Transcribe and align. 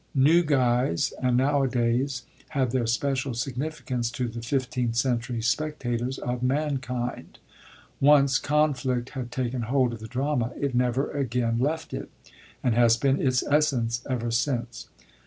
New 0.15 0.43
gyse 0.43 1.13
and 1.21 1.37
Now 1.37 1.61
a 1.61 1.67
days 1.67 2.23
had 2.49 2.71
their 2.71 2.87
special 2.87 3.35
significance 3.35 4.09
to 4.09 4.27
the 4.27 4.41
fifteenth 4.41 4.95
century 4.95 5.43
spectators 5.43 6.17
of 6.17 6.41
MaiMnd, 6.41 7.35
Once 7.99 8.39
confiict 8.39 9.09
had 9.09 9.31
taken 9.31 9.61
hold 9.61 9.93
of 9.93 9.99
the 9.99 10.07
drama, 10.07 10.53
it 10.59 10.73
never 10.73 11.11
again 11.11 11.59
left 11.59 11.93
it, 11.93 12.09
and 12.63 12.73
has 12.73 12.97
been 12.97 13.21
its 13.21 13.43
essence 13.43 14.01
ever 14.09 14.31
since. 14.31 14.87